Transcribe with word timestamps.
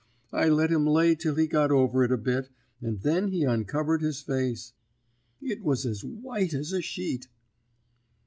I 0.33 0.49
let 0.49 0.71
him 0.71 0.87
lay 0.87 1.13
till 1.13 1.35
he 1.35 1.45
got 1.45 1.69
over 1.69 2.03
it 2.03 2.11
a 2.11 2.17
bit, 2.17 2.49
and 2.81 3.01
then 3.03 3.27
he 3.27 3.43
uncovered 3.43 4.01
his 4.01 4.19
face; 4.19 4.73
it 5.39 5.61
was 5.61 5.85
as 5.85 6.03
white 6.03 6.55
as 6.55 6.71
a 6.71 6.81
sheet. 6.81 7.27